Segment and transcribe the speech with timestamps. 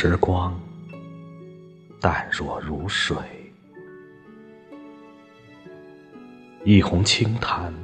[0.00, 0.56] 时光
[2.00, 3.16] 淡若如水，
[6.64, 7.74] 一泓清潭，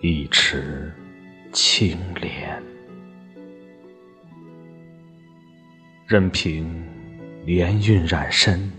[0.00, 0.92] 一池
[1.52, 2.62] 清莲，
[6.06, 6.72] 任凭
[7.44, 8.70] 年韵染身，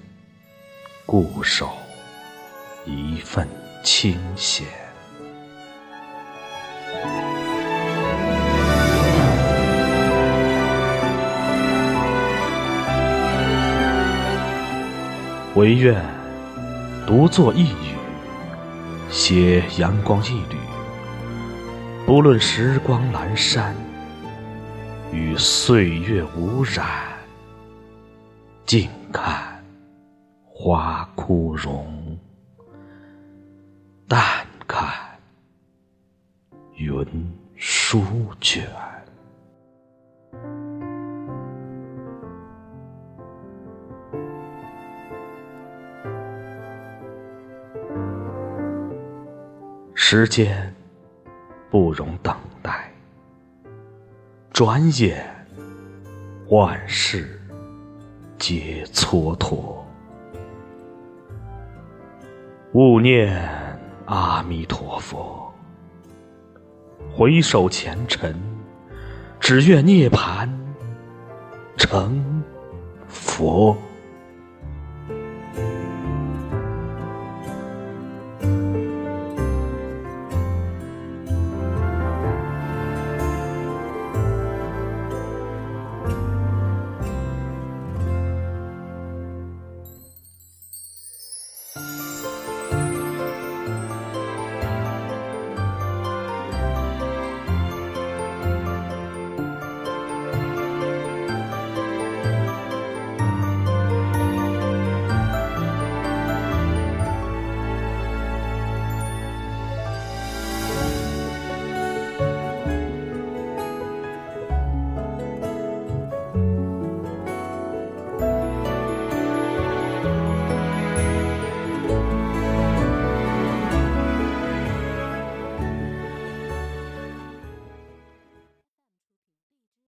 [1.05, 1.73] 固守
[2.85, 3.45] 一份
[3.83, 4.82] 清闲。
[15.55, 16.03] 唯愿
[17.05, 17.95] 独坐一隅，
[19.11, 20.57] 携阳光一缕。
[22.07, 23.75] 不论时光阑珊，
[25.11, 26.87] 与岁月无染。
[28.65, 29.63] 静看
[30.43, 32.17] 花枯荣，
[34.07, 34.19] 淡
[34.67, 34.89] 看
[36.75, 37.05] 云
[37.55, 38.03] 舒
[38.41, 38.67] 卷。
[49.95, 50.73] 时间
[51.69, 52.91] 不容等待，
[54.51, 55.23] 转眼
[56.49, 57.39] 万事
[58.39, 59.77] 皆蹉跎。
[62.73, 63.39] 勿念
[64.05, 65.53] 阿弥陀佛，
[67.15, 68.35] 回首前尘，
[69.39, 70.49] 只愿涅槃
[71.77, 72.43] 成
[73.07, 73.77] 佛。